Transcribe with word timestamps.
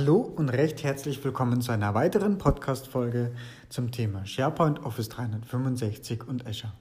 Hallo 0.00 0.32
und 0.34 0.48
recht 0.48 0.82
herzlich 0.82 1.22
willkommen 1.22 1.60
zu 1.60 1.72
einer 1.72 1.92
weiteren 1.92 2.38
Podcast-Folge 2.38 3.32
zum 3.68 3.90
Thema 3.90 4.24
SharePoint, 4.24 4.82
Office 4.82 5.10
365 5.10 6.26
und 6.26 6.46
Azure. 6.46 6.72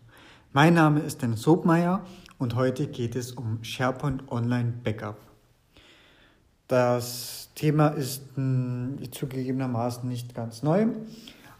Mein 0.53 0.75
Name 0.75 1.01
ist 1.01 1.21
Dennis 1.21 1.45
Hobmeier 1.45 2.05
und 2.37 2.55
heute 2.55 2.87
geht 2.87 3.17
es 3.17 3.33
um 3.33 3.61
SharePoint 3.61 4.31
Online 4.31 4.71
Backup. 4.85 5.17
Das 6.69 7.49
Thema 7.55 7.89
ist 7.89 8.37
mh, 8.37 9.11
zugegebenermaßen 9.11 10.07
nicht 10.07 10.33
ganz 10.33 10.63
neu, 10.63 10.87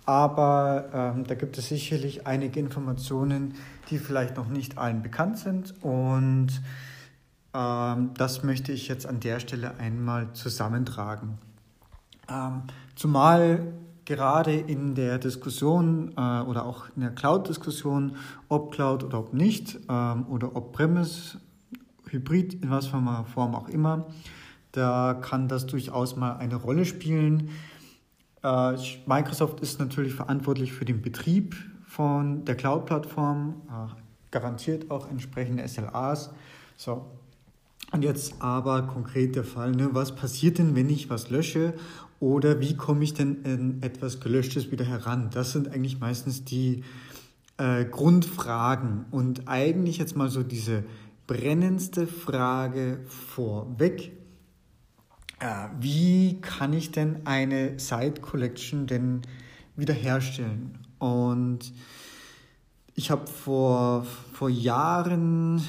aber 0.06 0.86
ähm, 0.94 1.26
da 1.26 1.36
gibt 1.36 1.58
es 1.58 1.68
sicherlich 1.68 2.26
einige 2.26 2.62
Informationen, 2.62 3.56
die 3.90 3.98
vielleicht 3.98 4.38
noch 4.38 4.48
nicht 4.48 4.78
allen 4.78 5.04
bekannt 5.04 5.40
sind 5.40 5.74
und 5.84 6.62
ähm, 7.54 8.12
das 8.14 8.44
möchte 8.44 8.72
ich 8.72 8.88
jetzt 8.88 9.06
an 9.06 9.20
der 9.20 9.42
Stelle 9.42 9.76
einmal 9.78 10.32
zusammentragen. 10.32 11.38
Ähm, 12.32 12.64
zumal 12.96 13.74
gerade 14.06 14.54
in 14.54 14.96
der 14.96 15.20
Diskussion 15.20 16.14
äh, 16.18 16.42
oder 16.42 16.66
auch 16.66 16.86
in 16.96 17.02
der 17.02 17.12
Cloud-Diskussion, 17.12 18.16
ob 18.48 18.74
Cloud 18.74 19.04
oder 19.04 19.20
ob 19.20 19.34
nicht, 19.34 19.80
ähm, 19.88 20.26
oder 20.28 20.56
ob 20.56 20.74
Premise, 20.74 21.38
Hybrid, 22.10 22.56
in 22.56 22.72
was 22.72 22.88
für 22.88 22.98
einer 22.98 23.24
Form 23.26 23.54
auch 23.54 23.70
immer, 23.70 24.08
da 24.72 25.14
kann 25.14 25.48
das 25.48 25.68
durchaus 25.68 26.16
mal 26.16 26.38
eine 26.38 26.56
Rolle 26.56 26.86
spielen. 26.86 27.50
Äh, 28.44 28.78
Microsoft 29.06 29.60
ist 29.60 29.80
natürlich 29.80 30.16
verantwortlich 30.16 30.74
für 30.74 30.86
den 30.86 31.02
Betrieb 31.02 31.56
von 31.86 32.46
der 32.46 32.56
Cloud-Plattform, 32.56 33.62
äh, 33.68 33.94
garantiert 34.32 34.90
auch 34.90 35.10
entsprechende 35.10 35.68
SLAs. 35.68 36.32
So, 36.78 37.06
und 37.92 38.04
jetzt 38.04 38.36
aber 38.40 38.84
konkret 38.84 39.36
der 39.36 39.44
Fall, 39.44 39.72
ne? 39.72 39.90
was 39.94 40.16
passiert 40.16 40.60
denn, 40.60 40.76
wenn 40.76 40.90
ich 40.90 41.10
was 41.10 41.30
lösche 41.30 41.74
oder 42.20 42.60
wie 42.60 42.76
komme 42.76 43.04
ich 43.04 43.14
denn 43.14 43.44
in 43.44 43.82
etwas 43.82 44.20
Gelöschtes 44.20 44.72
wieder 44.72 44.86
heran? 44.86 45.30
Das 45.34 45.52
sind 45.52 45.70
eigentlich 45.70 46.00
meistens 46.00 46.44
die 46.44 46.84
äh, 47.58 47.86
Grundfragen 47.86 49.06
und 49.12 49.48
eigentlich 49.48 49.98
jetzt 49.98 50.16
mal 50.16 50.30
so 50.30 50.44
diese 50.44 50.84
brennendste 51.28 52.08
Frage 52.08 53.00
vorweg. 53.08 54.12
Äh, 55.40 55.68
wie 55.80 56.42
kann 56.42 56.74
ich 56.74 56.92
denn 56.92 57.26
eine 57.26 57.80
Site 57.80 58.22
Collection 58.22 58.88
denn 58.88 59.22
wiederherstellen? 59.78 60.78
Und 60.98 61.72
ich 62.96 63.12
habe 63.12 63.28
vor, 63.28 64.06
vor 64.34 64.50
Jahren 64.50 65.62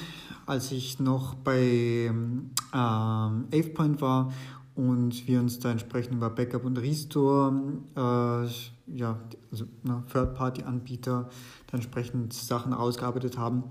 als 0.50 0.72
ich 0.72 0.98
noch 0.98 1.34
bei 1.34 2.10
ähm, 2.10 2.50
AvePoint 2.72 4.00
war 4.00 4.32
und 4.80 5.28
wir 5.28 5.40
uns 5.40 5.58
da 5.58 5.70
entsprechend 5.70 6.14
über 6.14 6.30
Backup 6.30 6.64
und 6.64 6.78
Restore, 6.78 7.52
äh, 7.94 8.96
ja, 8.96 9.18
also 9.52 9.66
ne, 9.82 10.02
Third-Party-Anbieter, 10.10 11.28
da 11.66 11.76
entsprechend 11.76 12.32
Sachen 12.32 12.72
ausgearbeitet 12.72 13.36
haben. 13.36 13.64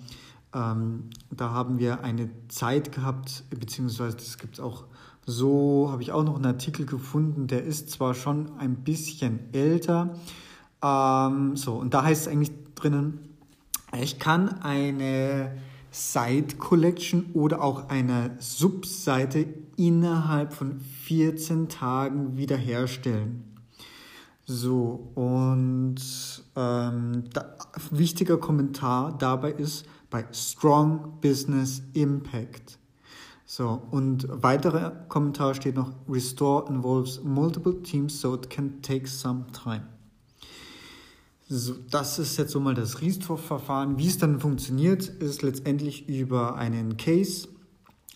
Ähm, 0.54 1.10
da 1.32 1.50
haben 1.50 1.80
wir 1.80 2.04
eine 2.04 2.30
Zeit 2.50 2.92
gehabt, 2.92 3.44
beziehungsweise 3.50 4.18
das 4.18 4.38
gibt 4.38 4.56
es 4.56 4.60
auch 4.60 4.86
so, 5.26 5.90
habe 5.92 6.04
ich 6.04 6.12
auch 6.12 6.24
noch 6.24 6.36
einen 6.36 6.46
Artikel 6.46 6.86
gefunden, 6.86 7.48
der 7.48 7.64
ist 7.64 7.90
zwar 7.90 8.14
schon 8.14 8.52
ein 8.60 8.76
bisschen 8.84 9.52
älter, 9.52 10.16
ähm, 10.84 11.56
so, 11.56 11.74
und 11.74 11.96
da 11.96 12.04
heißt 12.04 12.28
es 12.28 12.28
eigentlich 12.28 12.52
drinnen, 12.76 13.36
ich 14.00 14.20
kann 14.20 14.62
eine 14.62 15.58
Site 15.92 16.58
Collection 16.58 17.32
oder 17.34 17.62
auch 17.62 17.90
einer 17.90 18.32
Subseite 18.40 19.46
innerhalb 19.76 20.54
von 20.54 20.80
14 20.80 21.70
Tagen 21.70 22.38
wiederherstellen. 22.38 23.44
So, 24.46 25.12
und 25.14 25.98
ähm, 26.56 27.24
da, 27.34 27.56
wichtiger 27.92 28.38
Kommentar 28.38 29.16
dabei 29.18 29.52
ist 29.52 29.86
bei 30.10 30.26
Strong 30.32 31.20
Business 31.22 31.84
Impact. 31.94 32.80
So, 33.46 33.82
und 33.92 34.28
weiterer 34.30 34.92
Kommentar 35.08 35.54
steht 35.54 35.76
noch, 35.76 35.92
Restore 36.08 36.68
involves 36.68 37.24
multiple 37.24 37.82
teams, 37.82 38.20
so 38.20 38.34
it 38.36 38.50
can 38.50 38.82
take 38.82 39.08
some 39.08 39.46
time. 39.54 39.99
So, 41.52 41.74
das 41.90 42.20
ist 42.20 42.38
jetzt 42.38 42.52
so 42.52 42.60
mal 42.60 42.76
das 42.76 43.02
Restore-Verfahren. 43.02 43.98
Wie 43.98 44.06
es 44.06 44.20
dann 44.20 44.40
funktioniert, 44.40 45.08
ist 45.08 45.42
letztendlich 45.42 46.08
über 46.08 46.58
einen 46.58 46.96
Case. 46.96 47.48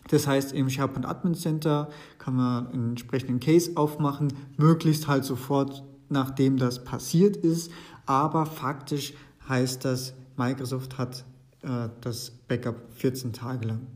Das 0.10 0.28
heißt, 0.28 0.54
im 0.54 0.70
SharePoint 0.70 1.08
Admin 1.08 1.34
Center 1.34 1.90
kann 2.20 2.36
man 2.36 2.68
einen 2.68 2.90
entsprechenden 2.90 3.40
Case 3.40 3.72
aufmachen, 3.74 4.32
möglichst 4.58 5.08
halt 5.08 5.26
sofort, 5.26 5.84
nachdem 6.10 6.58
das 6.58 6.84
passiert 6.84 7.36
ist. 7.36 7.72
Aber 8.06 8.46
faktisch 8.46 9.16
heißt 9.50 9.84
das, 9.84 10.14
Microsoft 10.38 11.00
hat 11.00 11.26
äh, 11.64 11.90
das 12.02 12.30
Backup 12.48 12.76
14 12.92 13.34
Tage 13.34 13.66
lang. 13.66 13.88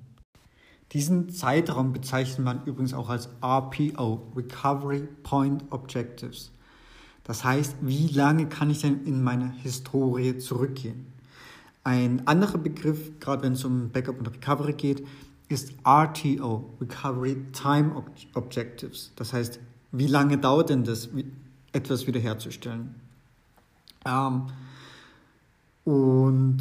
Diesen 0.93 1.29
Zeitraum 1.29 1.93
bezeichnet 1.93 2.43
man 2.43 2.63
übrigens 2.65 2.95
auch 2.95 3.09
als 3.09 3.29
RPO, 3.43 4.31
Recovery 4.35 5.07
Point 5.21 5.63
Objectives. 5.69 6.51
Das 7.27 7.43
heißt, 7.43 7.75
wie 7.81 8.07
lange 8.07 8.47
kann 8.47 8.69
ich 8.69 8.81
denn 8.81 9.03
in 9.05 9.21
meine 9.21 9.51
Historie 9.61 10.37
zurückgehen? 10.37 11.07
Ein 11.83 12.25
anderer 12.25 12.57
Begriff, 12.57 13.19
gerade 13.19 13.43
wenn 13.43 13.53
es 13.53 13.65
um 13.65 13.89
Backup 13.89 14.17
und 14.17 14.27
Recovery 14.27 14.73
geht, 14.73 15.05
ist 15.49 15.73
RTO, 15.85 16.73
Recovery 16.81 17.37
Time 17.51 18.03
Objectives. 18.33 19.11
Das 19.17 19.33
heißt, 19.33 19.59
wie 19.91 20.07
lange 20.07 20.37
dauert 20.37 20.69
denn 20.69 20.83
das, 20.83 21.09
etwas 21.73 22.07
wiederherzustellen? 22.07 22.95
Ähm, 24.05 24.47
und 25.87 26.57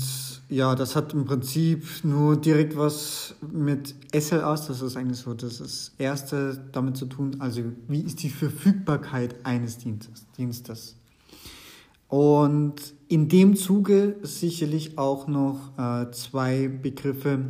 ja, 0.49 0.77
das 0.77 0.95
hat 0.95 1.13
im 1.13 1.25
Prinzip 1.25 1.85
nur 2.05 2.41
direkt 2.41 2.77
was 2.77 3.35
mit 3.41 3.93
SLAs, 4.15 4.69
das 4.69 4.83
ist 4.83 4.97
eigentlich 4.97 5.19
so 5.19 5.35
das, 5.35 5.95
Erste 5.99 6.65
damit 6.71 6.97
zu 6.97 7.07
tun. 7.07 7.35
Also 7.41 7.63
wie 7.89 8.03
ist 8.03 8.23
die 8.23 8.31
Verfügbarkeit 8.31 9.35
eines 9.45 9.79
Dienstes? 9.79 10.27
Dienstes? 10.39 10.95
Und 12.07 12.77
in 13.09 13.29
dem 13.29 13.57
Zuge 13.57 14.15
sicherlich 14.23 14.97
auch 14.97 15.27
noch 15.27 15.77
äh, 15.77 16.09
zwei 16.13 16.69
Begriffe, 16.69 17.47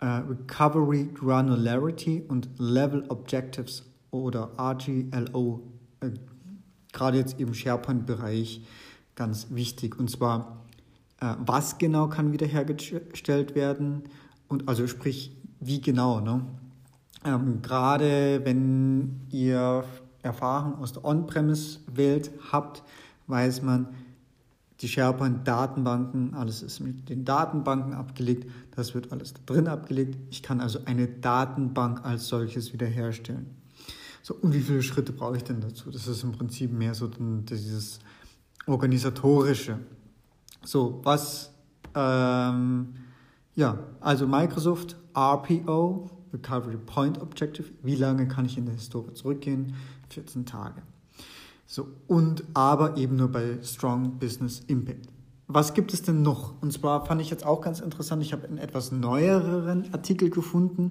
äh, 0.00 0.06
Recovery 0.06 1.08
Granularity 1.14 2.24
und 2.26 2.48
Level 2.58 3.04
Objectives 3.10 3.84
oder 4.10 4.50
RGLO, 4.58 5.62
äh, 6.00 6.10
gerade 6.92 7.18
jetzt 7.18 7.38
im 7.38 7.54
SharePoint-Bereich 7.54 8.62
ganz 9.14 9.46
wichtig. 9.50 9.96
Und 9.96 10.10
zwar 10.10 10.59
was 11.20 11.78
genau 11.78 12.08
kann 12.08 12.32
wiederhergestellt 12.32 13.54
werden 13.54 14.04
und 14.48 14.68
also 14.68 14.86
sprich, 14.86 15.36
wie 15.60 15.80
genau. 15.80 16.20
Ne? 16.20 16.44
Ähm, 17.24 17.60
Gerade 17.62 18.40
wenn 18.44 19.20
ihr 19.30 19.84
Erfahrung 20.22 20.78
aus 20.78 20.92
der 20.92 21.04
On-Premise-Welt 21.04 22.30
habt, 22.50 22.82
weiß 23.26 23.62
man, 23.62 23.88
die 24.80 24.88
SharePoint-Datenbanken, 24.88 26.34
alles 26.34 26.62
ist 26.62 26.80
mit 26.80 27.10
den 27.10 27.24
Datenbanken 27.26 27.92
abgelegt, 27.92 28.50
das 28.74 28.94
wird 28.94 29.12
alles 29.12 29.34
da 29.34 29.40
drin 29.44 29.68
abgelegt. 29.68 30.16
Ich 30.30 30.42
kann 30.42 30.60
also 30.60 30.80
eine 30.86 31.06
Datenbank 31.06 32.04
als 32.04 32.28
solches 32.28 32.72
wiederherstellen. 32.72 33.46
So, 34.22 34.34
und 34.34 34.54
wie 34.54 34.60
viele 34.60 34.82
Schritte 34.82 35.12
brauche 35.12 35.36
ich 35.36 35.44
denn 35.44 35.60
dazu? 35.60 35.90
Das 35.90 36.06
ist 36.06 36.22
im 36.24 36.32
Prinzip 36.32 36.72
mehr 36.72 36.94
so 36.94 37.08
dieses 37.08 37.98
organisatorische. 38.66 39.78
So, 40.64 41.00
was, 41.02 41.52
ähm, 41.94 42.94
ja, 43.54 43.78
also 44.00 44.26
Microsoft 44.26 44.96
RPO, 45.16 46.10
Recovery 46.32 46.76
Point 46.76 47.20
Objective, 47.20 47.68
wie 47.82 47.96
lange 47.96 48.28
kann 48.28 48.44
ich 48.44 48.56
in 48.56 48.66
der 48.66 48.74
Historie 48.74 49.14
zurückgehen? 49.14 49.74
14 50.10 50.46
Tage. 50.46 50.82
So, 51.66 51.88
und 52.08 52.44
aber 52.54 52.96
eben 52.96 53.16
nur 53.16 53.28
bei 53.28 53.58
Strong 53.62 54.18
Business 54.18 54.60
Impact. 54.66 55.06
Was 55.46 55.74
gibt 55.74 55.92
es 55.92 56.02
denn 56.02 56.22
noch? 56.22 56.60
Und 56.62 56.72
zwar 56.72 57.06
fand 57.06 57.20
ich 57.20 57.30
jetzt 57.30 57.44
auch 57.44 57.60
ganz 57.60 57.80
interessant, 57.80 58.22
ich 58.22 58.32
habe 58.32 58.46
einen 58.46 58.58
etwas 58.58 58.92
neueren 58.92 59.92
Artikel 59.92 60.30
gefunden 60.30 60.90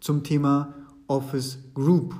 zum 0.00 0.22
Thema 0.22 0.74
Office 1.06 1.58
Group 1.74 2.14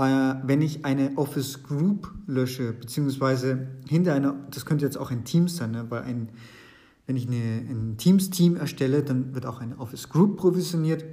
wenn 0.00 0.62
ich 0.62 0.84
eine 0.84 1.12
Office 1.16 1.62
Group 1.62 2.12
lösche, 2.26 2.72
beziehungsweise 2.72 3.68
hinter 3.88 4.14
einer, 4.14 4.34
das 4.50 4.64
könnte 4.64 4.84
jetzt 4.84 4.96
auch 4.96 5.10
ein 5.10 5.24
Team 5.24 5.48
sein, 5.48 5.72
ne, 5.72 5.86
weil 5.90 6.02
ein, 6.02 6.28
wenn 7.06 7.16
ich 7.16 7.26
eine, 7.26 7.36
ein 7.36 7.96
Teams-Team 7.98 8.56
erstelle, 8.56 9.02
dann 9.02 9.34
wird 9.34 9.46
auch 9.46 9.60
eine 9.60 9.78
Office 9.78 10.08
Group 10.08 10.36
provisioniert. 10.38 11.04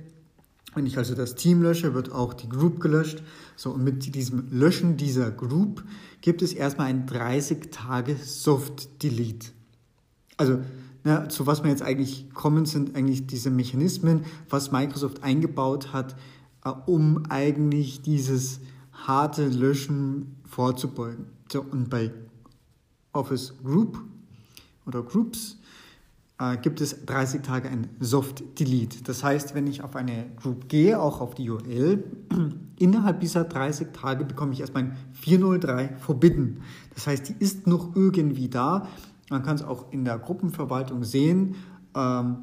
Wenn 0.75 0.85
ich 0.85 0.97
also 0.97 1.15
das 1.15 1.35
Team 1.35 1.61
lösche, 1.61 1.93
wird 1.93 2.11
auch 2.11 2.33
die 2.33 2.47
Group 2.47 2.79
gelöscht. 2.79 3.23
So, 3.55 3.71
und 3.71 3.83
mit 3.83 4.13
diesem 4.13 4.47
Löschen 4.51 4.97
dieser 4.97 5.31
Group 5.31 5.83
gibt 6.21 6.41
es 6.41 6.53
erstmal 6.53 6.87
ein 6.87 7.07
30 7.07 7.71
Tage 7.71 8.15
Soft 8.15 9.03
Delete. 9.03 9.47
Also, 10.37 10.59
na, 11.03 11.27
zu 11.27 11.47
was 11.47 11.63
wir 11.63 11.69
jetzt 11.69 11.81
eigentlich 11.81 12.33
kommen, 12.33 12.65
sind 12.65 12.95
eigentlich 12.95 13.25
diese 13.25 13.49
Mechanismen, 13.49 14.25
was 14.49 14.71
Microsoft 14.71 15.23
eingebaut 15.23 15.91
hat, 15.91 16.13
äh, 16.13 16.15
um 16.69 17.23
eigentlich 17.29 18.01
dieses 18.01 18.59
harte 18.91 19.47
Löschen 19.47 20.35
vorzubeugen. 20.45 21.25
So, 21.51 21.61
und 21.61 21.89
bei 21.89 22.11
Office 23.13 23.53
Group 23.63 23.99
oder 24.85 25.01
Groups 25.03 25.57
äh, 26.39 26.57
gibt 26.57 26.81
es 26.81 27.05
30 27.05 27.41
Tage 27.41 27.69
ein 27.69 27.89
Soft 27.99 28.59
Delete. 28.59 29.03
Das 29.03 29.23
heißt, 29.23 29.55
wenn 29.55 29.67
ich 29.67 29.83
auf 29.83 29.95
eine 29.95 30.25
Group 30.41 30.69
gehe, 30.69 30.99
auch 30.99 31.21
auf 31.21 31.35
die 31.35 31.49
URL, 31.49 32.03
innerhalb 32.79 33.19
dieser 33.19 33.43
30 33.43 33.89
Tage 33.93 34.25
bekomme 34.25 34.53
ich 34.53 34.61
erstmal 34.61 34.83
ein 34.83 34.97
403 35.13 35.97
Forbidden. 35.97 36.61
Das 36.95 37.07
heißt, 37.07 37.29
die 37.29 37.35
ist 37.39 37.67
noch 37.67 37.95
irgendwie 37.95 38.49
da. 38.49 38.87
Man 39.29 39.43
kann 39.43 39.55
es 39.55 39.63
auch 39.63 39.91
in 39.91 40.05
der 40.05 40.17
Gruppenverwaltung 40.17 41.03
sehen 41.03 41.55
ähm, 41.95 42.37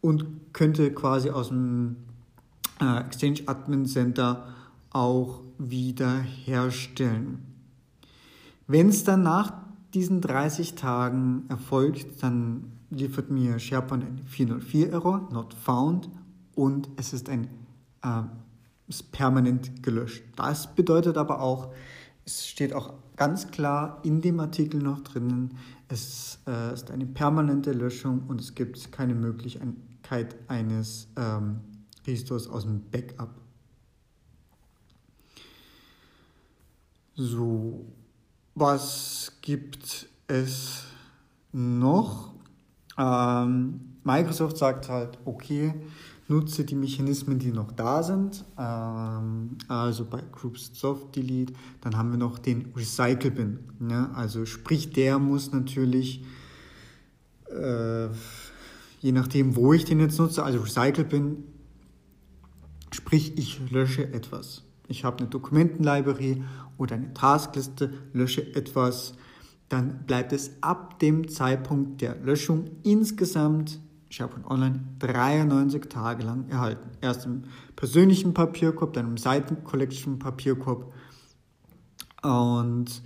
und 0.00 0.52
könnte 0.52 0.92
quasi 0.92 1.30
aus 1.30 1.48
dem 1.48 1.96
äh, 2.80 3.00
Exchange 3.00 3.42
Admin 3.46 3.86
Center 3.86 4.48
auch 4.90 5.42
wieder 5.58 6.18
herstellen. 6.20 7.46
Wenn 8.66 8.88
es 8.88 9.04
dann 9.04 9.22
nach 9.22 9.52
diesen 9.94 10.20
30 10.20 10.74
Tagen 10.74 11.44
erfolgt, 11.48 12.22
dann 12.22 12.72
liefert 12.90 13.30
mir 13.30 13.58
SharePoint 13.58 14.04
ein 14.04 14.20
404-Error, 14.28 15.28
not 15.32 15.54
found, 15.54 16.08
und 16.54 16.88
es 16.96 17.12
ist 17.12 17.28
ein 17.28 17.48
äh, 18.02 18.22
ist 18.90 19.12
permanent 19.12 19.82
gelöscht. 19.82 20.24
Das 20.36 20.74
bedeutet 20.74 21.16
aber 21.16 21.40
auch, 21.40 21.72
es 22.26 22.46
steht 22.46 22.74
auch 22.74 22.94
ganz 23.16 23.50
klar 23.50 24.00
in 24.02 24.20
dem 24.20 24.40
Artikel 24.40 24.82
noch 24.82 25.00
drinnen, 25.00 25.56
es 25.88 26.40
äh, 26.46 26.74
ist 26.74 26.90
eine 26.90 27.06
permanente 27.06 27.72
Löschung 27.72 28.24
und 28.28 28.40
es 28.40 28.54
gibt 28.54 28.92
keine 28.92 29.14
Möglichkeit 29.14 30.36
eines 30.48 31.08
ähm, 31.16 31.60
Restores 32.06 32.48
aus 32.48 32.64
dem 32.64 32.82
Backup. 32.90 33.34
So, 37.14 37.84
was 38.54 39.32
gibt 39.42 40.08
es 40.26 40.84
noch? 41.52 42.34
Ähm, 42.96 43.80
Microsoft 44.04 44.56
sagt 44.56 44.88
halt, 44.88 45.18
okay, 45.24 45.74
nutze 46.30 46.64
die 46.64 46.76
Mechanismen, 46.76 47.38
die 47.38 47.50
noch 47.50 47.72
da 47.72 48.02
sind. 48.02 48.44
Ähm, 48.56 49.58
also 49.68 50.04
bei 50.04 50.22
Groups 50.32 50.70
Soft 50.72 51.16
Delete. 51.16 51.52
Dann 51.80 51.96
haben 51.96 52.10
wir 52.12 52.18
noch 52.18 52.38
den 52.38 52.72
Recycle 52.76 53.30
Bin. 53.30 53.58
Ne? 53.78 54.10
Also 54.14 54.46
sprich, 54.46 54.90
der 54.90 55.18
muss 55.18 55.52
natürlich, 55.52 56.24
äh, 57.50 58.06
je 59.00 59.12
nachdem, 59.12 59.56
wo 59.56 59.72
ich 59.72 59.84
den 59.84 60.00
jetzt 60.00 60.18
nutze, 60.18 60.42
also 60.42 60.60
Recycle 60.60 61.04
Bin, 61.04 61.44
sprich, 63.10 63.36
ich 63.36 63.72
lösche 63.72 64.04
etwas. 64.12 64.62
Ich 64.86 65.02
habe 65.02 65.18
eine 65.18 65.26
Dokumentenlibrary 65.26 66.44
oder 66.78 66.94
eine 66.94 67.12
Taskliste, 67.12 67.92
lösche 68.12 68.54
etwas, 68.54 69.14
dann 69.68 70.06
bleibt 70.06 70.32
es 70.32 70.52
ab 70.60 71.00
dem 71.00 71.26
Zeitpunkt 71.26 72.02
der 72.02 72.14
Löschung 72.22 72.70
insgesamt 72.84 73.80
SharePoint 74.10 74.46
Online 74.46 74.80
93 75.00 75.88
Tage 75.88 76.22
lang 76.22 76.48
erhalten. 76.50 76.88
Erst 77.00 77.26
im 77.26 77.42
persönlichen 77.74 78.32
Papierkorb, 78.32 78.92
dann 78.92 79.08
im 79.08 79.16
Seiten-Collection 79.16 80.20
Papierkorb. 80.20 80.92
Und 82.22 83.02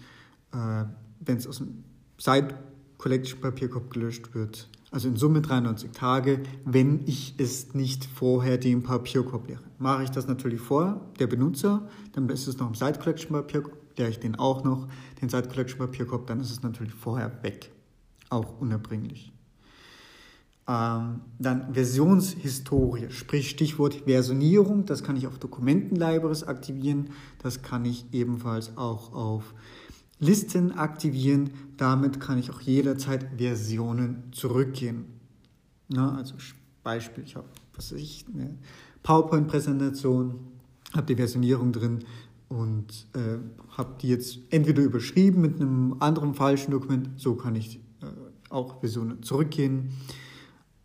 äh, 0.52 0.84
wenn 1.20 1.36
es 1.38 1.46
aus 1.46 1.58
dem 1.58 1.82
Site-Collection 2.18 3.40
Papierkorb 3.40 3.90
gelöscht 3.90 4.34
wird, 4.34 4.68
also 4.94 5.08
in 5.08 5.16
Summe 5.16 5.40
93 5.40 5.90
Tage, 5.90 6.40
wenn 6.64 7.00
ich 7.06 7.34
es 7.38 7.74
nicht 7.74 8.04
vorher 8.04 8.58
den 8.58 8.84
Papierkorb 8.84 9.48
leere. 9.48 9.64
Mache 9.80 10.04
ich 10.04 10.10
das 10.10 10.28
natürlich 10.28 10.60
vor, 10.60 11.00
der 11.18 11.26
Benutzer, 11.26 11.88
dann 12.12 12.28
ist 12.28 12.46
es 12.46 12.58
noch 12.58 12.68
im 12.68 12.76
Site 12.76 13.00
Collection 13.00 13.32
Papierkorb, 13.32 13.76
leere 13.96 14.10
ich 14.10 14.20
den 14.20 14.36
auch 14.36 14.62
noch, 14.62 14.86
den 15.20 15.28
Site 15.28 15.48
Collection 15.48 15.78
Papierkorb, 15.78 16.28
dann 16.28 16.38
ist 16.38 16.52
es 16.52 16.62
natürlich 16.62 16.94
vorher 16.94 17.42
weg. 17.42 17.72
Auch 18.30 18.60
unerbringlich. 18.60 19.32
Ähm, 20.68 21.22
dann 21.40 21.74
Versionshistorie, 21.74 23.10
sprich 23.10 23.50
Stichwort 23.50 24.02
Versionierung, 24.06 24.86
das 24.86 25.02
kann 25.02 25.16
ich 25.16 25.26
auf 25.26 25.38
Dokumentenlibraries 25.38 26.44
aktivieren, 26.44 27.10
das 27.42 27.62
kann 27.62 27.84
ich 27.84 28.06
ebenfalls 28.12 28.76
auch 28.76 29.12
auf 29.12 29.54
Listen 30.18 30.72
aktivieren. 30.72 31.50
Damit 31.76 32.20
kann 32.20 32.38
ich 32.38 32.50
auch 32.50 32.60
jederzeit 32.60 33.26
Versionen 33.36 34.32
zurückgehen. 34.32 35.06
Na, 35.88 36.16
also 36.16 36.34
Beispiel, 36.82 37.24
ich 37.24 37.36
habe 37.36 37.48
was 37.76 37.92
ich, 37.92 38.24
eine 38.32 38.56
PowerPoint-Präsentation, 39.02 40.38
habe 40.92 41.06
die 41.06 41.16
Versionierung 41.16 41.72
drin 41.72 42.04
und 42.48 43.06
äh, 43.14 43.38
habe 43.76 43.96
die 44.00 44.08
jetzt 44.08 44.38
entweder 44.50 44.82
überschrieben 44.82 45.40
mit 45.40 45.60
einem 45.60 45.96
anderen 46.00 46.34
falschen 46.34 46.70
Dokument, 46.70 47.10
so 47.16 47.34
kann 47.34 47.54
ich 47.56 47.76
äh, 47.76 48.06
auch 48.50 48.80
Versionen 48.80 49.22
zurückgehen 49.22 49.90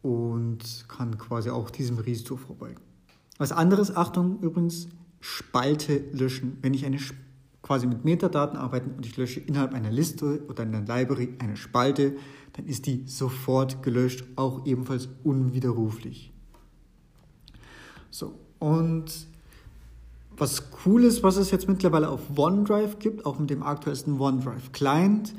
und 0.01 0.85
kann 0.87 1.17
quasi 1.17 1.49
auch 1.49 1.69
diesem 1.69 1.99
Restore 1.99 2.39
vorbeugen. 2.39 2.81
Was 3.37 3.51
anderes, 3.51 3.95
Achtung 3.95 4.39
übrigens, 4.41 4.87
Spalte 5.21 6.03
löschen. 6.11 6.57
Wenn 6.61 6.73
ich 6.73 6.85
eine 6.85 6.99
quasi 7.69 7.86
mit 7.86 8.04
Metadaten 8.04 8.57
arbeite 8.57 8.89
und 8.89 9.06
ich 9.06 9.16
lösche 9.16 9.42
innerhalb 9.42 9.75
einer 9.75 9.92
Liste 9.92 10.42
oder 10.50 10.63
einer 10.63 10.81
Library 10.81 11.36
eine 11.38 11.56
Spalte, 11.56 12.16
dann 12.54 12.66
ist 12.66 12.88
die 12.88 13.04
sofort 13.06 13.83
gelöscht, 13.83 14.24
auch 14.38 14.66
ebenfalls 14.66 15.07
unwiderruflich. 15.24 16.33
So, 18.10 18.33
und 18.57 19.27
was 20.36 20.63
cool 20.83 21.04
ist, 21.04 21.21
was 21.21 21.38
es 21.38 21.51
jetzt 21.51 21.69
mittlerweile 21.69 22.10
auf 22.10 22.21
OneDrive 22.36 22.98
gibt, 22.98 23.24
auch 23.27 23.38
mit 23.38 23.51
dem 23.51 23.62
aktuellsten 23.62 24.19
OneDrive 24.19 24.72
Client, 24.72 25.36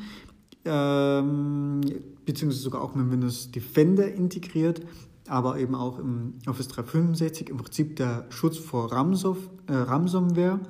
ähm, 0.64 1.80
beziehungsweise 2.26 2.62
sogar 2.62 2.82
auch 2.82 2.94
mit 2.94 3.10
Windows 3.10 3.50
Defender 3.50 4.06
integriert, 4.06 4.82
aber 5.26 5.58
eben 5.58 5.74
auch 5.74 5.98
im 5.98 6.34
Office 6.46 6.68
365 6.68 7.48
im 7.48 7.56
Prinzip 7.56 7.96
der 7.96 8.26
Schutz 8.28 8.56
vor 8.56 8.92
Ramsof, 8.92 9.36
äh, 9.66 9.72
Ransomware. 9.72 10.60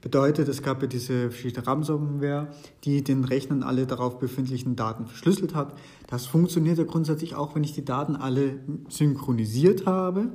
Bedeutet, 0.00 0.48
es 0.48 0.62
gab 0.62 0.80
ja 0.80 0.88
diese 0.88 1.30
verschiedene 1.30 1.66
Ransomware, 1.66 2.48
die 2.84 3.04
den 3.04 3.24
Rechnern 3.24 3.62
alle 3.62 3.86
darauf 3.86 4.18
befindlichen 4.18 4.74
Daten 4.74 5.06
verschlüsselt 5.06 5.54
hat. 5.54 5.74
Das 6.06 6.24
funktioniert 6.26 6.78
ja 6.78 6.84
grundsätzlich 6.84 7.34
auch, 7.34 7.54
wenn 7.54 7.64
ich 7.64 7.74
die 7.74 7.84
Daten 7.84 8.16
alle 8.16 8.60
synchronisiert 8.88 9.84
habe. 9.84 10.32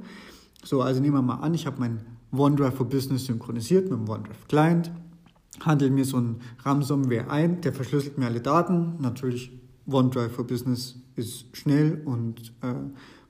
So, 0.63 0.81
also 0.81 1.01
nehmen 1.01 1.15
wir 1.15 1.22
mal 1.24 1.36
an, 1.36 1.55
ich 1.55 1.65
habe 1.65 1.79
mein 1.79 2.01
OneDrive 2.31 2.75
for 2.75 2.88
Business 2.88 3.25
synchronisiert 3.25 3.89
mit 3.89 4.00
dem 4.00 4.10
OneDrive 4.10 4.48
Client, 4.48 4.91
handelt 5.62 5.93
mir 5.93 6.05
so 6.05 6.17
ein 6.17 6.38
Ransomware 6.63 7.29
ein, 7.29 7.62
der 7.62 7.74
verschlüsselt 7.74 8.17
mir 8.17 8.27
alle 8.27 8.41
Daten. 8.41 8.95
Natürlich 9.00 9.51
OneDrive 9.88 10.31
for 10.31 10.45
Business 10.45 10.95
ist 11.15 11.55
schnell 11.55 12.01
und 12.05 12.53
äh, 12.62 12.74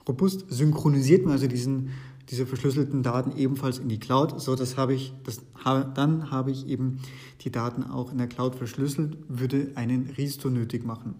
robust, 0.07 0.45
synchronisiert 0.49 1.25
mir 1.25 1.33
also 1.33 1.47
diesen, 1.47 1.91
diese 2.29 2.45
verschlüsselten 2.45 3.03
Daten 3.03 3.37
ebenfalls 3.37 3.77
in 3.77 3.89
die 3.89 3.99
Cloud. 3.99 4.39
So, 4.41 4.55
das 4.55 4.77
habe 4.77 4.93
ich, 4.93 5.13
das, 5.23 5.41
dann 5.63 6.31
habe 6.31 6.51
ich 6.51 6.67
eben 6.67 6.99
die 7.41 7.51
Daten 7.51 7.83
auch 7.83 8.11
in 8.11 8.17
der 8.17 8.27
Cloud 8.27 8.55
verschlüsselt, 8.55 9.17
würde 9.27 9.71
einen 9.75 10.09
Restore 10.17 10.53
nötig 10.53 10.85
machen. 10.85 11.15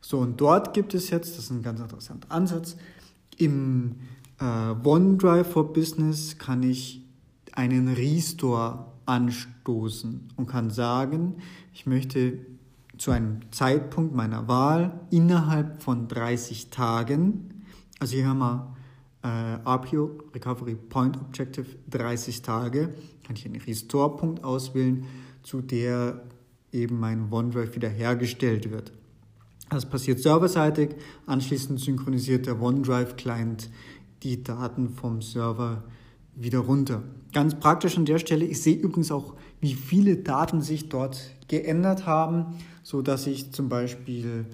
So, 0.00 0.18
und 0.18 0.40
dort 0.40 0.74
gibt 0.74 0.94
es 0.94 1.10
jetzt, 1.10 1.38
das 1.38 1.44
ist 1.44 1.50
ein 1.50 1.62
ganz 1.62 1.80
interessanter 1.80 2.30
Ansatz, 2.30 2.76
im 3.38 3.96
äh, 4.40 4.44
OneDrive 4.84 5.46
for 5.46 5.72
Business 5.72 6.36
kann 6.38 6.62
ich 6.62 7.02
einen 7.52 7.88
Restore 7.88 8.86
anstoßen 9.06 10.28
und 10.36 10.46
kann 10.46 10.70
sagen, 10.70 11.36
ich 11.72 11.86
möchte 11.86 12.38
zu 12.98 13.10
einem 13.10 13.40
Zeitpunkt 13.50 14.14
meiner 14.14 14.48
Wahl 14.48 15.00
innerhalb 15.10 15.82
von 15.82 16.08
30 16.08 16.70
Tagen, 16.70 17.64
also 17.98 18.14
hier 18.14 18.26
haben 18.26 18.38
wir 18.38 18.76
RPO, 19.22 20.10
Recovery 20.34 20.74
Point 20.74 21.16
Objective, 21.16 21.66
30 21.90 22.42
Tage, 22.42 22.92
kann 23.24 23.36
ich 23.36 23.46
einen 23.46 23.60
Restore-Punkt 23.60 24.42
auswählen, 24.42 25.04
zu 25.42 25.60
der 25.60 26.22
eben 26.72 26.98
mein 26.98 27.32
OneDrive 27.32 27.74
wiederhergestellt 27.74 28.70
wird. 28.70 28.92
Das 29.70 29.86
passiert 29.86 30.20
serverseitig, 30.20 30.96
anschließend 31.26 31.80
synchronisiert 31.80 32.46
der 32.46 32.60
OneDrive-Client 32.60 33.70
die 34.22 34.42
Daten 34.42 34.90
vom 34.90 35.22
Server 35.22 35.84
wieder 36.34 36.60
runter. 36.60 37.02
Ganz 37.32 37.58
praktisch 37.58 37.96
an 37.96 38.04
der 38.04 38.18
Stelle, 38.18 38.44
ich 38.44 38.60
sehe 38.60 38.76
übrigens 38.76 39.10
auch, 39.10 39.34
wie 39.60 39.74
viele 39.74 40.16
Daten 40.16 40.60
sich 40.62 40.88
dort 40.88 41.34
geändert 41.48 42.06
haben, 42.06 42.58
so 42.82 43.02
dass 43.02 43.26
ich 43.26 43.52
zum 43.52 43.68
Beispiel 43.68 44.46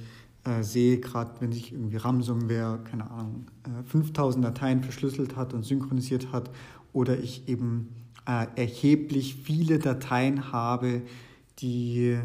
äh, 0.49 0.63
sehe, 0.63 0.99
gerade 0.99 1.33
wenn 1.41 1.53
sich 1.53 1.73
irgendwie 1.73 1.97
Ransomware, 1.97 2.81
keine 2.85 3.11
Ahnung, 3.11 3.47
äh, 3.65 3.83
5000 3.85 4.45
Dateien 4.45 4.83
verschlüsselt 4.83 5.37
hat 5.37 5.53
und 5.53 5.65
synchronisiert 5.65 6.33
hat 6.33 6.51
oder 6.93 7.19
ich 7.19 7.49
eben 7.49 7.95
äh, 8.27 8.47
erheblich 8.57 9.35
viele 9.37 9.79
Dateien 9.79 10.53
habe, 10.53 11.03
die 11.59 12.19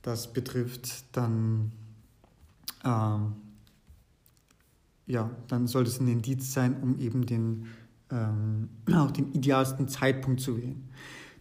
das 0.00 0.32
betrifft, 0.32 1.04
dann 1.12 1.72
ähm, 2.84 3.34
ja, 5.06 5.30
dann 5.48 5.66
sollte 5.66 5.90
es 5.90 6.00
ein 6.00 6.08
Indiz 6.08 6.52
sein, 6.52 6.76
um 6.82 6.98
eben 6.98 7.26
den, 7.26 7.66
ähm, 8.10 8.68
auch 8.94 9.10
den 9.10 9.32
idealsten 9.32 9.88
Zeitpunkt 9.88 10.40
zu 10.40 10.56
wählen. 10.56 10.88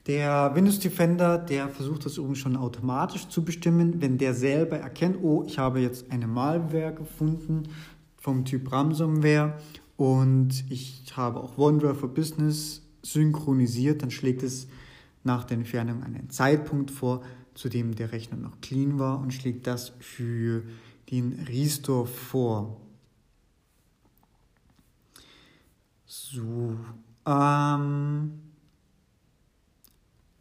Der 0.08 0.56
Windows 0.56 0.80
Defender, 0.80 1.38
der 1.38 1.70
versucht 1.70 2.06
das 2.06 2.18
übrigens 2.18 2.40
schon 2.40 2.56
automatisch 2.56 3.28
zu 3.28 3.46
bestimmen, 3.46 4.02
wenn 4.02 4.18
der 4.18 4.34
selber 4.34 4.78
erkennt, 4.78 5.18
oh, 5.22 5.44
ich 5.46 5.60
habe 5.60 5.80
jetzt 5.80 6.12
eine 6.12 6.28
Malware 6.28 6.94
gefunden 6.94 7.70
vom 8.18 8.44
Typ 8.44 8.72
Ransomware 8.72 9.58
und 9.98 10.66
ich 10.70 11.06
habe 11.16 11.40
auch 11.40 11.58
OneDrive 11.58 12.00
for 12.00 12.10
Business 12.10 12.82
synchronisiert, 13.04 14.02
dann 14.02 14.10
schlägt 14.10 14.42
es 14.42 14.68
nach 15.24 15.44
der 15.44 15.58
Entfernung 15.58 16.02
einen 16.02 16.32
Zeitpunkt 16.32 16.90
vor, 16.90 17.22
zu 17.54 17.70
dem 17.70 17.94
der 17.96 18.12
Rechner 18.12 18.38
noch 18.38 18.60
clean 18.62 18.98
war 18.98 19.20
und 19.20 19.34
schlägt 19.34 19.68
das 19.68 19.94
für 20.00 20.64
den 21.12 21.34
Restore 21.48 22.08
vor. 22.08 22.82
So, 26.06 26.76
ähm, 27.28 28.51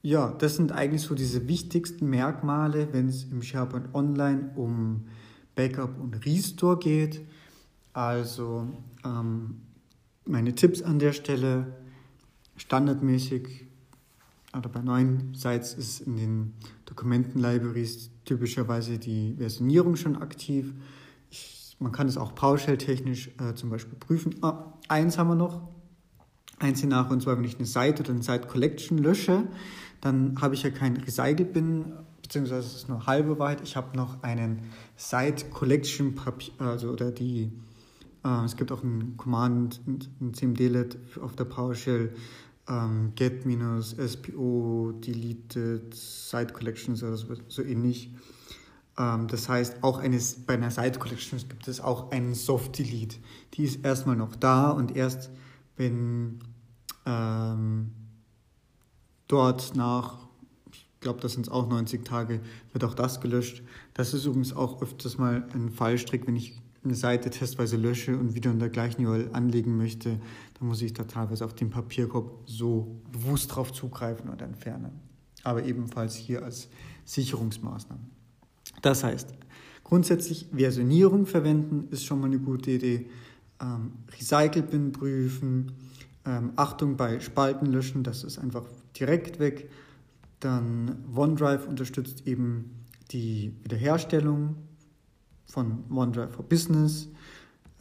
ja, 0.03 0.33
das 0.33 0.57
sind 0.57 0.73
eigentlich 0.73 1.03
so 1.03 1.15
diese 1.15 1.47
wichtigsten 1.47 2.09
Merkmale, 2.09 2.89
wenn 2.93 3.09
es 3.09 3.25
im 3.25 3.43
SharePoint 3.43 3.95
Online 3.95 4.51
um 4.57 5.07
Backup 5.55 5.99
und 6.01 6.25
Restore 6.25 6.79
geht. 6.79 7.21
Also 7.93 8.69
ähm, 9.05 9.61
meine 10.25 10.55
Tipps 10.55 10.83
an 10.83 10.99
der 10.99 11.13
Stelle 11.13 11.75
standardmäßig 12.57 13.67
oder 14.57 14.69
bei 14.69 14.81
neuen 14.81 15.35
Sites 15.35 15.75
ist 15.75 16.01
in 16.01 16.17
den 16.17 16.55
Dokumenten-Libraries 16.87 18.11
typischerweise 18.25 18.99
die 18.99 19.35
Versionierung 19.37 19.97
schon 19.97 20.17
aktiv. 20.17 20.73
Ich, 21.31 21.77
man 21.79 21.93
kann 21.93 22.09
es 22.09 22.17
auch 22.17 22.35
PowerShell-technisch 22.35 23.31
äh, 23.39 23.55
zum 23.55 23.71
Beispiel 23.71 23.99
prüfen. 23.99 24.35
Ah, 24.43 24.73
eins 24.89 25.19
haben 25.19 25.29
wir 25.29 25.37
noch, 25.37 25.69
ein 26.59 26.77
Szenario, 26.77 27.13
und 27.13 27.23
zwar 27.23 27.37
wenn 27.37 27.45
ich 27.45 27.57
eine 27.57 27.67
Seite 27.67 28.03
oder 28.03 28.13
eine 28.13 28.23
Site-Collection 28.23 28.99
lösche, 28.99 29.45
dann 30.01 30.41
habe 30.41 30.55
ich 30.55 30.63
ja 30.63 30.71
kein 30.71 30.97
Recycle-Bin, 30.97 31.93
beziehungsweise 32.23 32.67
es 32.67 32.75
ist 32.77 32.89
nur 32.89 33.07
halbe 33.07 33.39
Wahrheit. 33.39 33.61
Ich 33.63 33.77
habe 33.77 33.97
noch 33.97 34.23
einen 34.23 34.63
Site-Collection-Papier, 34.97 36.55
also 36.59 36.91
oder 36.91 37.11
die, 37.11 37.53
äh, 38.25 38.45
es 38.45 38.57
gibt 38.57 38.73
auch 38.73 38.83
ein 38.83 39.17
Command, 39.17 39.81
ein 39.87 40.33
cmd-let 40.33 40.99
auf 41.21 41.37
der 41.37 41.45
PowerShell, 41.45 42.15
ähm, 42.69 43.13
get-spo, 43.17 44.93
deleted, 45.05 45.95
Site 45.95 46.53
Collections 46.53 47.03
oder 47.03 47.17
so, 47.17 47.27
so 47.49 47.63
ähnlich. 47.63 48.15
Ähm, 48.99 49.27
das 49.27 49.49
heißt, 49.49 49.83
auch 49.83 49.99
eine, 49.99 50.19
bei 50.47 50.55
einer 50.55 50.71
Site 50.71 50.99
Collection 50.99 51.39
gibt 51.49 51.69
es 51.69 51.81
auch 51.81 52.11
einen 52.11 52.35
Soft 52.35 52.79
Delete. 52.79 53.17
Die 53.55 53.65
ist 53.65 53.85
erstmal 53.85 54.17
noch 54.17 54.37
da 54.37 54.71
und 54.71 54.97
erst 54.97 55.31
wenn 55.77 56.41
ähm, 57.07 57.93
dort 59.31 59.77
nach, 59.77 60.19
ich 60.73 60.87
glaube, 61.01 61.21
das 61.21 61.35
sind 61.35 61.51
auch 61.51 61.69
90 61.69 62.05
Tage, 62.05 62.41
wird 62.73 62.85
auch 62.85 62.95
das 62.95 63.21
gelöscht. 63.21 63.63
Das 63.95 64.13
ist 64.15 64.25
übrigens 64.25 64.55
auch 64.55 64.83
öfters 64.83 65.19
mal 65.19 65.47
ein 65.55 65.71
Fallstrick, 65.71 66.27
wenn 66.27 66.37
ich 66.37 66.61
eine 66.83 66.95
Seite 66.95 67.31
testweise 67.31 67.77
lösche 67.77 68.17
und 68.17 68.35
wieder 68.35 68.51
in 68.51 68.59
der 68.59 68.71
gleichen 68.71 69.07
URL 69.07 69.31
anlegen 69.33 69.77
möchte, 69.77 70.19
dann 70.59 70.69
muss 70.69 70.81
ich 70.81 70.95
da 70.95 71.05
teilweise 71.05 71.45
auf 71.45 71.55
den 71.55 71.71
Papierkorb 71.71 72.43
so 72.47 73.03
bewusst 73.13 73.55
drauf 73.55 73.73
zugreifen 73.73 74.31
und 74.31 74.41
entfernen. 74.41 74.93
Aber 75.43 75.65
ebenfalls 75.65 76.15
hier 76.15 76.43
als 76.43 76.69
Sicherungsmaßnahme. 77.05 78.01
Das 78.83 79.05
heißt, 79.05 79.35
grundsätzlich 79.85 80.47
Versionierung 80.53 81.27
verwenden 81.27 81.89
ist 81.91 82.05
schon 82.05 82.21
mal 82.21 82.27
eine 82.27 82.39
gute 82.39 82.71
Idee. 82.71 83.11
Ähm, 83.61 83.93
Recycle-Bin 84.19 84.93
prüfen, 84.93 85.73
ähm, 86.25 86.53
Achtung 86.57 86.97
bei 86.97 87.21
Spalten 87.21 87.67
löschen, 87.67 88.03
das 88.03 88.25
ist 88.25 88.39
einfach 88.39 88.65
direkt 88.99 89.39
weg. 89.39 89.71
Dann 90.41 91.05
OneDrive 91.15 91.67
unterstützt 91.67 92.27
eben 92.27 92.87
die 93.11 93.55
Wiederherstellung 93.63 94.57
von 95.47 95.85
OneDrive 95.91 96.33
for 96.33 96.45
Business. 96.45 97.09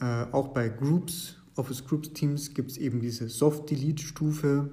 Äh, 0.00 0.26
auch 0.32 0.48
bei 0.48 0.68
Groups, 0.68 1.36
Office 1.56 1.86
Groups 1.86 2.12
Teams 2.12 2.54
gibt 2.54 2.72
es 2.72 2.78
eben 2.78 3.00
diese 3.00 3.28
Soft-Delete-Stufe. 3.28 4.70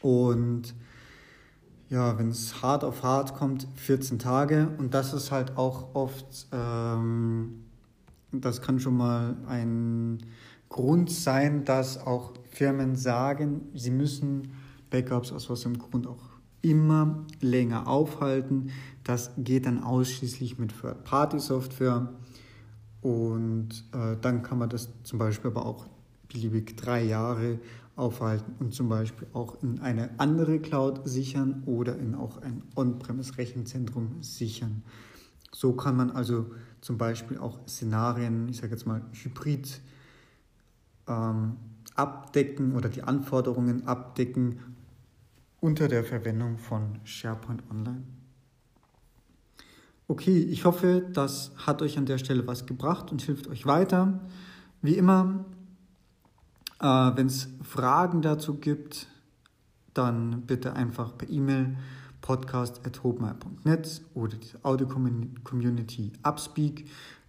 Und 0.00 0.74
ja, 1.88 2.18
wenn 2.18 2.28
es 2.28 2.62
hart 2.62 2.84
auf 2.84 3.02
hart 3.02 3.34
kommt, 3.34 3.66
14 3.76 4.18
Tage. 4.18 4.74
Und 4.78 4.94
das 4.94 5.12
ist 5.12 5.30
halt 5.30 5.56
auch 5.56 5.94
oft, 5.94 6.46
ähm, 6.52 7.64
das 8.32 8.60
kann 8.60 8.78
schon 8.78 8.96
mal 8.96 9.36
ein 9.46 10.18
Grund 10.68 11.10
sein, 11.10 11.64
dass 11.64 11.98
auch 11.98 12.34
Firmen 12.50 12.94
sagen, 12.94 13.68
sie 13.74 13.90
müssen 13.90 14.52
Backups 14.90 15.32
aus 15.32 15.50
was 15.50 15.64
im 15.64 15.78
Grund 15.78 16.06
auch 16.06 16.38
immer 16.62 17.24
länger 17.40 17.86
aufhalten. 17.86 18.70
Das 19.04 19.30
geht 19.36 19.66
dann 19.66 19.82
ausschließlich 19.82 20.58
mit 20.58 20.78
Third-Party-Software 20.80 22.12
und 23.00 23.84
äh, 23.92 24.16
dann 24.20 24.42
kann 24.42 24.58
man 24.58 24.68
das 24.68 24.88
zum 25.04 25.18
Beispiel 25.18 25.50
aber 25.50 25.66
auch 25.66 25.86
beliebig 26.28 26.76
drei 26.76 27.02
Jahre 27.04 27.58
aufhalten 27.96 28.54
und 28.58 28.74
zum 28.74 28.88
Beispiel 28.88 29.26
auch 29.32 29.62
in 29.62 29.80
eine 29.80 30.10
andere 30.18 30.60
Cloud 30.60 31.00
sichern 31.04 31.62
oder 31.66 31.96
in 31.98 32.14
auch 32.14 32.40
ein 32.42 32.62
On-Premise-Rechenzentrum 32.76 34.22
sichern. 34.22 34.82
So 35.52 35.72
kann 35.72 35.96
man 35.96 36.10
also 36.10 36.46
zum 36.80 36.98
Beispiel 36.98 37.38
auch 37.38 37.58
Szenarien, 37.66 38.48
ich 38.48 38.58
sage 38.58 38.72
jetzt 38.72 38.86
mal 38.86 39.02
Hybrid, 39.12 39.80
ähm, 41.08 41.56
abdecken 41.96 42.76
oder 42.76 42.88
die 42.88 43.02
Anforderungen 43.02 43.86
abdecken 43.86 44.60
unter 45.60 45.88
der 45.88 46.04
Verwendung 46.04 46.58
von 46.58 47.00
SharePoint 47.04 47.62
Online. 47.70 48.04
Okay, 50.06 50.38
ich 50.38 50.64
hoffe, 50.64 51.04
das 51.12 51.52
hat 51.56 51.82
euch 51.82 51.98
an 51.98 52.06
der 52.06 52.18
Stelle 52.18 52.46
was 52.46 52.64
gebracht 52.64 53.12
und 53.12 53.20
hilft 53.20 53.46
euch 53.48 53.66
weiter. 53.66 54.20
Wie 54.80 54.94
immer, 54.94 55.44
äh, 56.80 56.86
wenn 56.86 57.26
es 57.26 57.48
Fragen 57.62 58.22
dazu 58.22 58.54
gibt, 58.54 59.06
dann 59.92 60.42
bitte 60.46 60.74
einfach 60.74 61.18
per 61.18 61.28
E-Mail 61.28 61.76
podcast.hobmeier.net 62.20 64.02
oder 64.14 64.36
die 64.36 64.48
Audio-Community 64.62 66.12
Upspeak. 66.22 66.80
Äh, 66.80 66.86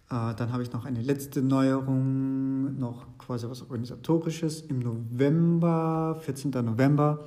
dann 0.08 0.52
habe 0.52 0.62
ich 0.62 0.72
noch 0.72 0.84
eine 0.84 1.02
letzte 1.02 1.42
Neuerung, 1.42 2.78
noch 2.78 3.06
quasi 3.18 3.48
was 3.48 3.62
Organisatorisches. 3.62 4.62
Im 4.62 4.78
November, 4.78 6.16
14. 6.20 6.50
November, 6.50 7.26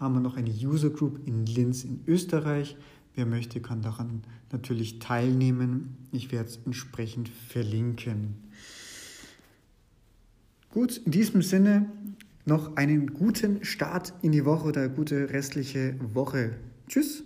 haben 0.00 0.14
wir 0.14 0.20
noch 0.20 0.36
eine 0.36 0.50
User 0.50 0.90
Group 0.90 1.20
in 1.26 1.44
Linz 1.46 1.84
in 1.84 2.00
Österreich. 2.06 2.76
Wer 3.14 3.26
möchte, 3.26 3.60
kann 3.60 3.82
daran 3.82 4.22
natürlich 4.50 4.98
teilnehmen. 4.98 5.96
Ich 6.10 6.32
werde 6.32 6.48
es 6.48 6.58
entsprechend 6.64 7.28
verlinken. 7.28 8.34
Gut, 10.70 10.96
in 11.04 11.12
diesem 11.12 11.42
Sinne 11.42 11.90
noch 12.46 12.76
einen 12.76 13.12
guten 13.12 13.64
Start 13.64 14.14
in 14.22 14.32
die 14.32 14.44
Woche 14.44 14.68
oder 14.68 14.88
gute 14.88 15.30
restliche 15.30 15.96
Woche. 16.14 16.56
Tschüss. 16.88 17.24